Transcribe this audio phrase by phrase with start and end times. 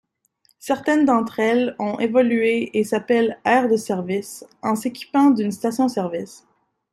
[0.57, 6.47] Certaines d'entre elles ont évolué et s'appellent aires de service, en s'équipant d'une station-service.